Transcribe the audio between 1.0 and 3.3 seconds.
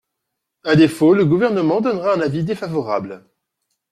le Gouvernement donnera un avis défavorable.